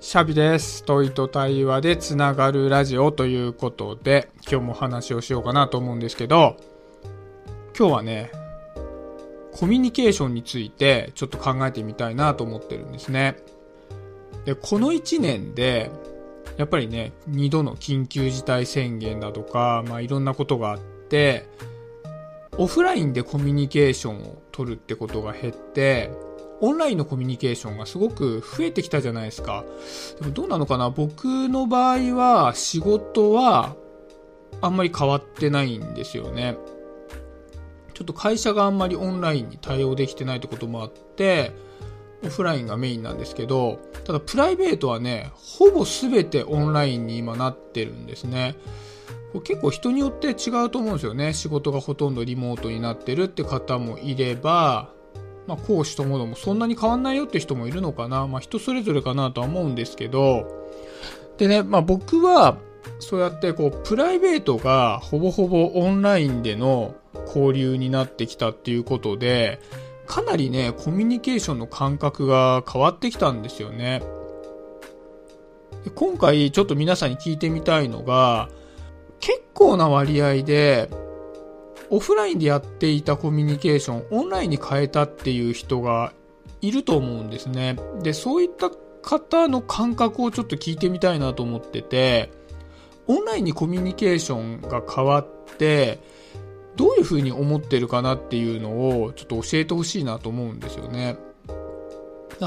[0.00, 0.84] シャビです。
[0.84, 6.56] 問いと対話でつながるラジオということで、今日もお話をしようかなと思うんですけど、
[7.76, 8.30] 今日はね、
[9.52, 13.38] コミュニケーションについてちょっと考えてみたいなと思ってるんですね。
[14.44, 15.90] で、この1年で、
[16.56, 21.48] やっぱりね、2度の緊急事態宣言だとか、まあいろんなことがあって、
[22.56, 26.12] オフラインでコミュニケーションを取るってことが減って、
[26.60, 29.64] オンラインのコミュニケーションがすごく増えてきたじゃないですか。
[30.20, 30.90] でもどうなのかな？
[30.90, 33.76] 僕の場合は仕事は
[34.60, 36.56] あんまり変わってないんですよね。
[37.94, 41.52] ちょっと会社があんまりオンラインに対応できてないってこともあって、
[42.24, 48.56] オフラインがメインなんですけど、ただプライベートはね、ほぼ全てオンラインに今なってるんですね。
[49.32, 51.32] これ結構人によって違うと思うんですよね。
[51.32, 54.92] 仕事がほとんどリモートになってるって方もいれば、
[55.48, 58.26] まあ、講師ともどもそんなに変わんないよって人もいるのかな。
[58.26, 60.46] まあ、人それぞれかなとは思うんですけど、
[61.38, 62.58] でね、まあ、僕は、
[63.00, 66.94] そうやってこう、プライベートがほぼほぼオンラインでの
[67.26, 69.58] 交流になってきたっていうことで、
[70.06, 74.02] かなりね、コミュニケーションの感覚が変わってきたんですよね。
[75.84, 78.50] で今回ちょっと皆さんに聞いてみたいのが、
[79.20, 80.90] 結構な割合で、
[81.90, 86.12] オフラインでやっていたコミュニケーション、オンラインに変えたっていう人が
[86.60, 87.78] いると思うんですね。
[88.02, 88.70] で、そういった
[89.02, 92.30] 方の感覚をちょっと聞いてみたいなと思ってて、
[93.06, 95.98] オンラインにコミュニケーションが変わって、
[96.76, 101.16] どういう風に思ってるかなっていうのをちょっと教えてほしいなと思うんですよね。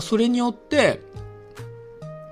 [0.01, 1.01] それによって、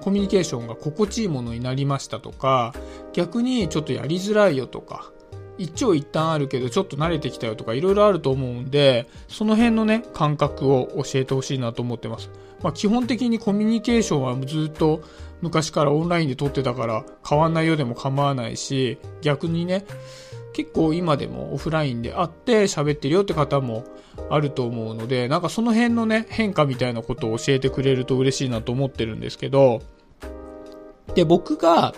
[0.01, 2.73] コミュニケーションが心地いいものになりましたとか、
[3.11, 5.11] 逆にちょっとやりづらいよとか、
[5.59, 12.31] 一長一短あるけどちょっと慣れてきたよとかいろいろあると思うんで、その辺のね、感覚を教えてほしいなと思ってます。
[12.63, 15.01] まあ基本的にコミュニケーションはずっと
[15.41, 19.85] 昔からオンラインで取ってたから変わんないようでも構わないし、逆にね、
[20.53, 23.85] 結構今でもオフラインで会って喋ってるよって方も
[24.29, 29.81] あると思うので、なんかその辺のね、変化みたいなことを教えてくれると嬉しいなと思ってるんですけど、
[31.15, 31.93] で、僕が、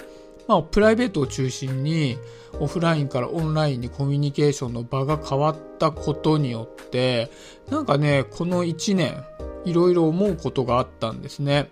[0.47, 2.17] まあ、プライベートを中心に、
[2.59, 7.31] オフラインからオンラインにコミュニケーションの場が変わったことによって、
[7.69, 9.23] なんかね、この1年、
[9.65, 11.69] いろいろ思うことがあったんですね。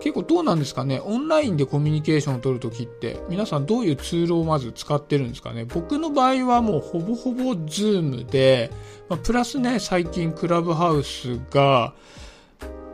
[0.00, 0.98] 結構どうなんですかね？
[1.04, 5.66] オンラインでコミュニケーションを取るときって、皆さんどういうツールをまず使ってるんですかね？
[5.66, 8.70] 僕の場合はもうほぼほぼズームで、
[9.10, 11.92] まあ、プラスね、最近クラブハウスが、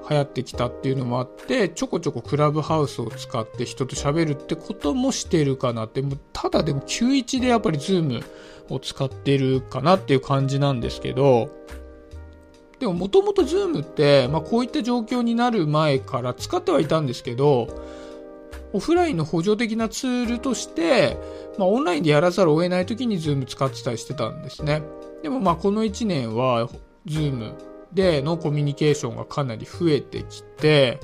[0.08, 8.20] 流行ってきたっていうのもあって、ちょこちょこクラブハウスを使って人と喋るってこともしてるかなって、もうただでも91でやっぱりズーム
[8.68, 11.50] を使ってるかなっていう感じなんですけど、
[12.78, 17.68] でももともとズームって、まあこういった状況になる前から使ってはいたんですけど、
[18.72, 21.16] オフラインの補助的なツールとして、
[21.58, 24.82] まあオンラインでやらざるを得ない時にズーム使ってたりしてたんですね。
[25.22, 26.68] でもまあこの1年は
[27.06, 27.54] ズーム
[27.92, 31.00] でのコミュニケーションがかなり増えてきて、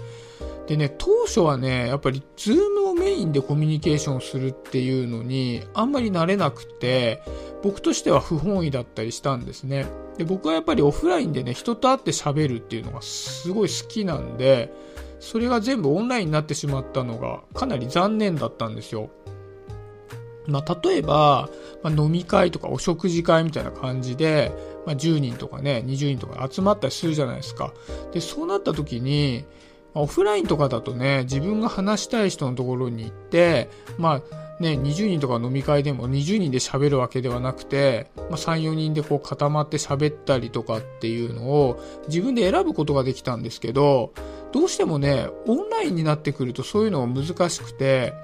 [0.66, 7.22] でね、当初はね、やっぱりズームをメインでコミュニケーションするっていうのにあんまり慣れなくて、
[7.62, 9.86] 僕としては不本意だったりしたんですね。
[10.18, 14.72] で、僕はやっぱりオフラインでね、人と会って喋るっていうのがすごい好きなんで、
[15.20, 19.10] それが全部オンラインになってしまったのがかなり残念だったんですよ。
[20.46, 21.48] まあ、例えば、
[21.82, 24.52] まあ、飲み会とかお食事会みたいな感じで、
[24.86, 27.72] まあ、10人とかね、20人とか集まったりするじゃないですか。
[28.12, 29.44] で、そうなった時に、
[29.94, 44.12] まあオフラインとかだとね、自分が話したい人のところに行って、まあね、20人とか飲み会でも20人で喋るわけではなくて、まあ、3、4人でこう固まって喋ったりとかっていうのを自分で選ぶことができたんですけど、
[44.52, 48.14] どうしてもね、オンラインになってくるとそういうのが難しくて、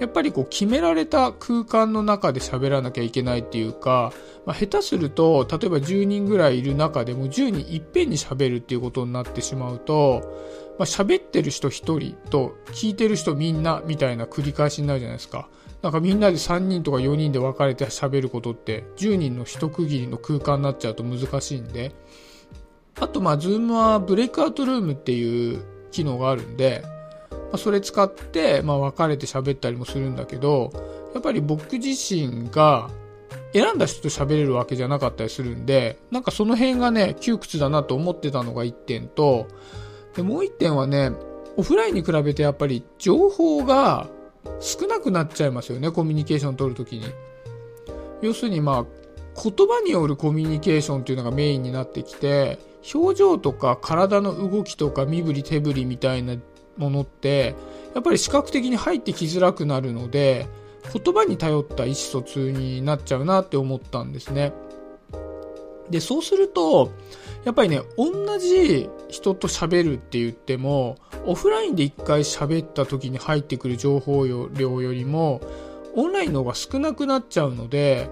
[0.00, 4.12] やっぱりこう決められた空間の中で喋らなきゃいけないっていうか、
[4.46, 10.22] まあ、下手すると、例えば10人ぐらいいる中でも10人いっぺんに喋るっていうことになってしまうと、
[10.78, 15.48] まあ、喋ってる人1人と聞いてる人みんなみたいな繰り返しになるじゃないですか。
[15.82, 21.94] なんかみんなで3人とか4人で分かれて喋ることって10人の一区切りの空間になっちゃうと難しいんで。
[22.98, 26.84] あとまあ、ズームはブレイクアウトルームっていう機能があるんで、
[27.52, 30.70] ま、それ使って、まあ、分かれて喋ったりもするんだけど、
[31.14, 32.90] やっぱり僕自身が
[33.52, 39.46] 選んだ人と喋れるわけじゃなかったりするんで、なんかその辺がね、窮屈だなと思ってたのが1点と、
[40.16, 41.12] で、もう1点はね、
[41.56, 44.08] オフラインに比べてやっぱり情報が
[44.58, 47.04] 少なくなっちゃいますよね、コミュニケーションを取るときに。
[48.22, 48.86] 要するにまあ、
[49.40, 52.58] 言葉によるコミュニケーションっていうのがメインになってきて、
[52.92, 56.36] 表情とか体の動きとか身振り手振りみたいな
[56.76, 57.54] ものって、
[57.94, 60.46] やっぱり視覚的に入ってきづらくなるので、
[60.92, 64.52] 言葉に頼った意思疎通になっちゃうなって思ったんですね。
[65.90, 66.90] で、そうすると、
[67.44, 75.40] やっぱりね、同じ人と喋るって言っても、オフラインで一回喋った時に入ってくる情報量よりも、
[75.94, 78.08] オンラインの方が少なくなっちゃうので、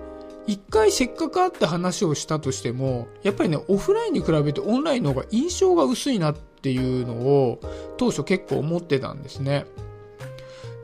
[0.47, 7.59] 一回せっかく会って話をしたとしても、やっぱりね、オフラインに比べてオンラインの方が印象が薄いなっっていうのを
[7.97, 9.67] 当初結構思ってたんですね。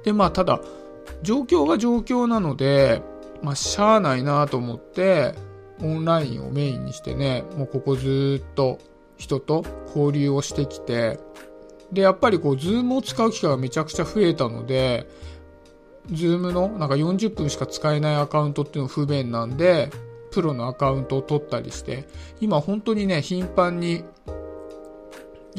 [0.02, 0.60] で、まあただ、
[1.22, 3.00] 状況が状況なので、
[3.44, 5.34] まあしゃあないなと思って、
[5.80, 8.80] オンラインをメインにしてね、もうここずっと
[9.18, 11.20] 人と交流をしてきて、
[11.92, 15.08] で、やっぱりこう、ズームを使う機会がめちゃくちゃ増えたので、
[16.10, 19.90] ズームのなんか40分しか使えないアカウントっていうの不便なんで、
[20.32, 22.08] プロのアカウントを取ったりして、
[22.40, 24.02] 今本当にね、頻繁に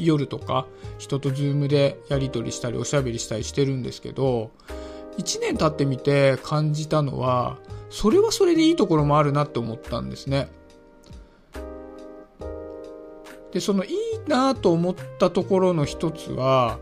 [0.04, 0.66] 夜とか
[0.98, 4.50] 人とズームでやり取りしたりおしゃべりしたりしてるんですけど、
[5.18, 7.58] 1年経ってみて感じたのは、
[7.90, 10.48] それはそれでいいところもあるなって思ったんですね。
[13.52, 13.94] で、そのいい
[14.28, 16.78] なと思ったところの一つは、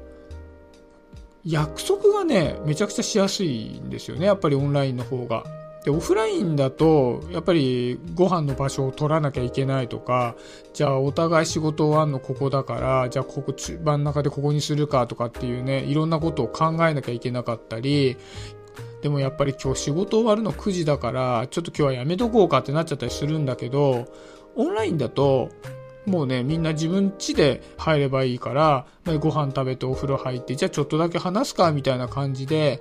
[1.44, 5.44] 約束がね、めちゃくちゃしやすいんですよね、やっぱりオンラインの方が。
[5.84, 10.34] で、オフラインだと、やっぱりご飯の場所を取らなきゃいけないとか、
[10.74, 18.16] じゃあお互い仕事終わんのここだから、じゃあここ真ん中でここにするかとかっていうね、いろんなことを考えなきゃいけなかったり、
[19.02, 24.06] でもやっぱり今日仕事終わるの9時だから、ちょっと今日はやめとこうかってなっちゃったりするんだけど、
[24.56, 25.50] オンラインだと、
[26.06, 28.86] もうね、みんな自分家で入ればいいから、
[29.20, 32.80] ご飯食べてお風呂入って、じゃあちょっとだけ話すか、みたいな感じで、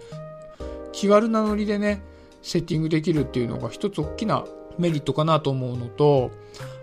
[0.92, 2.02] 気軽なノリでね、
[2.42, 4.46] セッティングできるっていうのが一つ大きな
[4.78, 6.32] メリットかなと思うのと、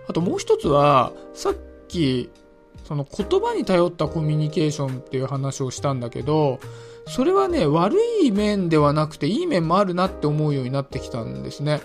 [0.07, 1.55] あともう一つは、さっ
[1.87, 2.29] き、
[2.83, 6.59] その言葉に頼ったコミュニケーションっていう話をしたんだけど、
[7.07, 11.81] それはね、悪い面ではなくていい面もあるなって思うようになってきたんですね。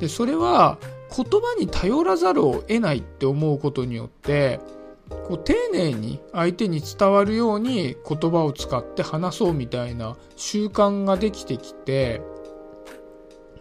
[0.00, 0.78] で、それは
[1.14, 4.60] 言葉に頼らざるを得ないって思うことによって、
[5.08, 12.20] こう丁寧に相手に伝わるように言葉を使って話そうみたいな習慣ができてきて、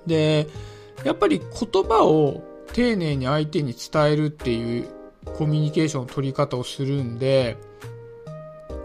[0.07, 0.47] で、
[1.03, 2.43] やっぱり言葉を
[2.73, 4.87] 丁寧に相手に伝えるっていう
[5.25, 7.57] コミュニケーションの取り方をするんで、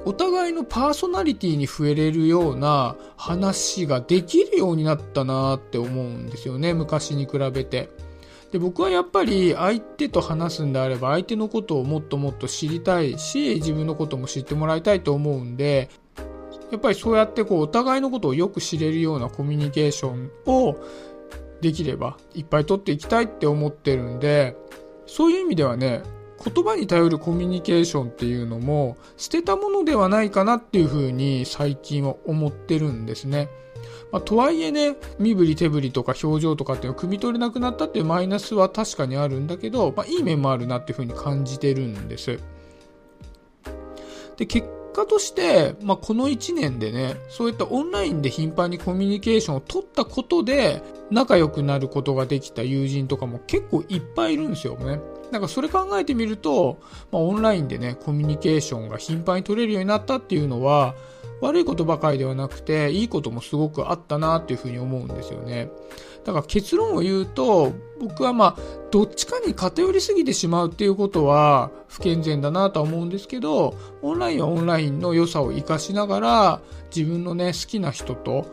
[0.04, 7.88] お互いのパーソナリティに触れれるような話ができるようになったなって思うんですよね、昔に比べて。
[8.50, 15.88] で、僕はやっぱり相手と話すんであれば相手のことをもっともっと知りたいし、自分のことも知ってもらいたいと思うんで、
[16.72, 20.76] やっぱりそうやってこうお互いのことをよく知れるようなコミュニケーションを
[21.62, 24.56] できればいっぱい取っていきたいって思ってるんで、
[25.06, 26.02] そういう意味ではね、
[26.44, 33.48] 言葉に頼るコミュニケーションっていうのも捨てたものではないかなっていうふうに最近は思ってるんですね。
[34.10, 42.40] まあ、とはいえね、身振り手振りとか表情とかっていうのを汲み取れなくなったっていうマイナスは確かにあるんだけど、まあ、いい面もあるなっていうふうに感じてるんです。
[44.36, 55.00] で、結果として、まあ、この1年でね、そういったオンラインで頻繁にコミュニケーションを取ったことで、仲良くなることができた友人とかも結構いっぱいいるんですよね。
[55.30, 56.78] なんかそれ考えてみると、
[57.10, 60.94] まあ、オンラインでね、コミュニケーションが頻繁に取れるようになったっていうのは、
[61.42, 65.70] 悪いことばかりではなくて、いいこともすごくあったなっていうふうに思うんですよね。
[66.24, 76.60] だから結論を言うと、僕はまあ、どっちかに偏りすぎてしまうっていうことは不健全だなとは思うんですけど、オンラインはオンラインの良さを活かしながら、
[76.94, 78.46] 自分のね、好きな人と、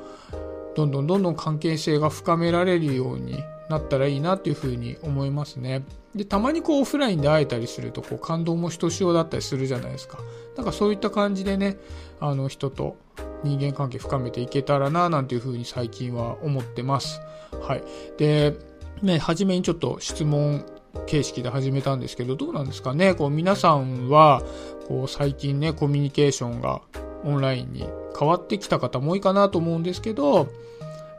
[0.76, 5.84] どんどんどんどん関係性が深められるようになったらいいなっていうふうに思いますね。
[6.16, 10.18] で、たまにこうオフラインで会えたりすると、こう感動もひとしおだったりするじゃないですか。
[10.56, 11.78] なんかそういった感じでね、
[12.20, 12.98] あの人と
[13.44, 17.22] 人間関係深めていけたらな、なんていうふうに最近は思ってます。
[17.62, 17.84] はい。
[18.18, 18.58] で、
[19.02, 20.66] ね、初めにちょっと質問
[21.06, 23.14] 形式で始めたんですけど、どうなんですかね？
[23.14, 24.42] こう皆さんは、
[24.88, 26.82] こう最近ね、コミュニケーションが
[27.24, 27.88] オンラインに
[28.18, 30.48] 変わってきた方も多いかなと思うんですけど、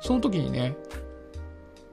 [0.02, 0.76] その時にね、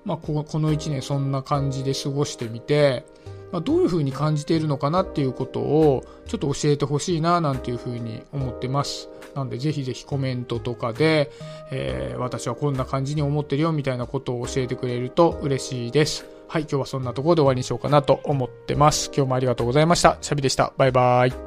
[0.07, 3.05] まあ、この1年そんな感じで過ごしてみて、
[3.51, 9.09] まあ、どういう風に感じているのかなっていうことをちょっと教えてほしいななんていう風に思ってます。
[9.35, 11.29] なんでぜひぜひコメントとかで、
[11.71, 16.25] えー、私はこんな感じに思ってるよみたいなことを教えてくれると嬉しいです。
[16.47, 19.11] はい、今日はそんなところで終わりにしようかなと思ってます。
[19.13, 20.17] 今日もありがとうございました。
[20.21, 20.71] シャビでした。
[20.77, 21.46] バイバーイ。